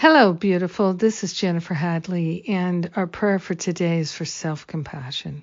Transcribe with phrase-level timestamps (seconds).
[0.00, 0.94] Hello, beautiful.
[0.94, 5.42] This is Jennifer Hadley, and our prayer for today is for self compassion.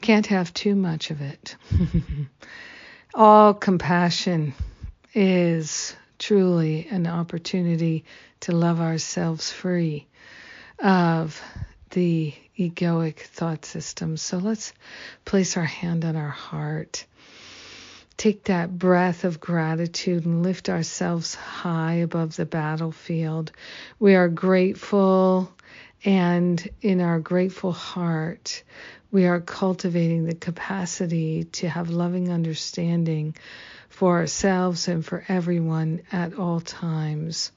[0.00, 1.56] Can't have too much of it.
[3.16, 4.54] All compassion
[5.14, 8.04] is truly an opportunity
[8.42, 10.06] to love ourselves free
[10.78, 11.42] of
[11.90, 14.16] the egoic thought system.
[14.16, 14.72] So let's
[15.24, 17.04] place our hand on our heart
[18.18, 23.52] take that breath of gratitude and lift ourselves high above the battlefield.
[24.00, 25.52] We are grateful,
[26.04, 28.64] and in our grateful heart,
[29.12, 33.36] we are cultivating the capacity to have loving understanding
[33.88, 37.52] for ourselves and for everyone at all times.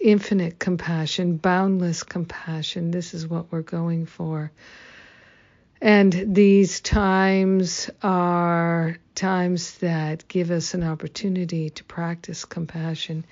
[0.00, 2.90] Infinite compassion, boundless compassion.
[2.90, 4.50] This is what we're going for.
[5.80, 13.24] And these times are times that give us an opportunity to practice compassion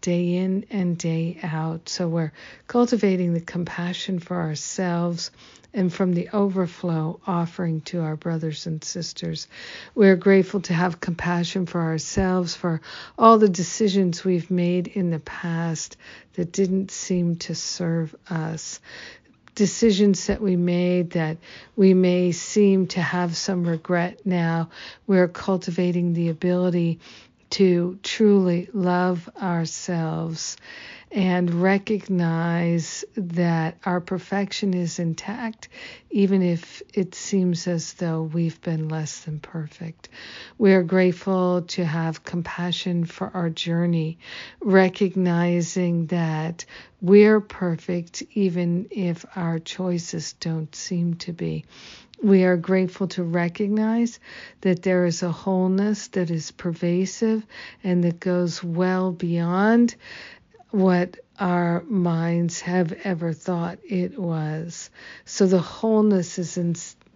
[0.00, 1.88] day in and day out.
[1.88, 2.32] So we're
[2.66, 5.30] cultivating the compassion for ourselves
[5.72, 9.46] and from the overflow offering to our brothers and sisters.
[9.94, 12.80] We're grateful to have compassion for ourselves for
[13.18, 15.96] all the decisions we've made in the past
[16.34, 18.80] that didn't seem to serve us
[19.60, 21.36] decisions that we made that
[21.76, 24.70] we may seem to have some regret now,
[25.06, 26.98] we're cultivating the ability
[27.50, 30.56] to truly love ourselves
[31.12, 35.68] and recognize that our perfection is intact,
[36.10, 40.08] even if it seems as though we've been less than perfect.
[40.56, 44.18] We are grateful to have compassion for our journey,
[44.60, 46.64] recognizing that
[47.00, 51.64] we're perfect, even if our choices don't seem to be.
[52.22, 54.20] We are grateful to recognize
[54.60, 57.46] that there is a wholeness that is pervasive
[57.82, 59.94] and that goes well beyond
[60.70, 64.90] what our minds have ever thought it was.
[65.24, 66.58] So the wholeness is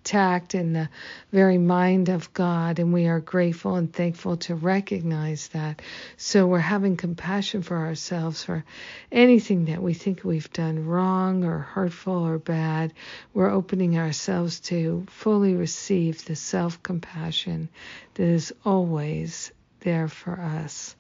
[0.05, 0.91] intact in the
[1.33, 5.81] very mind of God, and we are grateful and thankful to recognize that.
[6.19, 8.67] So we're having compassion for ourselves for
[9.11, 12.93] anything that we think we've done wrong or hurtful or bad.
[13.33, 17.71] We're opening ourselves to fully receive the self compassion
[18.13, 20.95] that is always there for us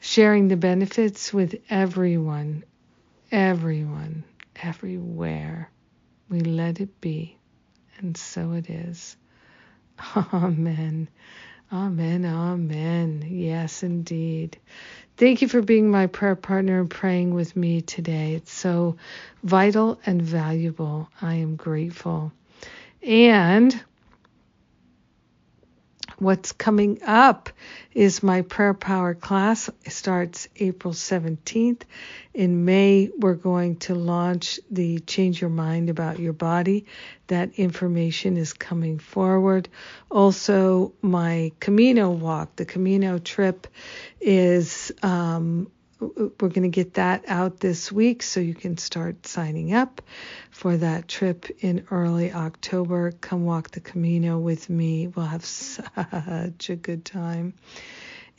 [0.00, 2.62] sharing the benefits with everyone,
[3.32, 4.22] everyone,
[4.54, 5.70] everywhere.
[6.28, 7.38] We let it be,
[7.98, 9.16] and so it is.
[10.16, 11.08] Amen.
[11.72, 12.24] Amen.
[12.24, 13.26] Amen.
[13.28, 14.58] Yes, indeed.
[15.16, 18.34] Thank you for being my prayer partner and praying with me today.
[18.34, 18.96] It's so
[19.42, 21.08] vital and valuable.
[21.20, 22.32] I am grateful.
[23.02, 23.82] And
[26.18, 27.50] What's coming up
[27.92, 29.68] is my prayer power class.
[29.84, 31.82] It starts April 17th.
[32.32, 36.86] In May, we're going to launch the Change Your Mind About Your Body.
[37.26, 39.68] That information is coming forward.
[40.10, 43.66] Also, my Camino walk, the Camino trip,
[44.18, 49.72] is um, we're going to get that out this week so you can start signing
[49.72, 50.02] up
[50.50, 53.12] for that trip in early October.
[53.12, 55.08] Come walk the Camino with me.
[55.08, 57.54] We'll have such a good time.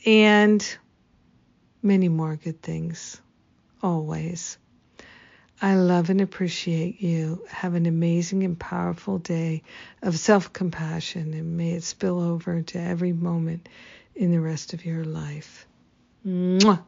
[0.06, 0.64] And
[1.82, 3.20] many more good things,
[3.82, 4.58] always.
[5.60, 7.44] I love and appreciate you.
[7.48, 9.64] Have an amazing and powerful day
[10.02, 13.68] of self compassion, and may it spill over into every moment
[14.14, 15.66] in the rest of your life.
[16.24, 16.84] Mwah.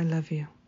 [0.00, 0.59] I love you.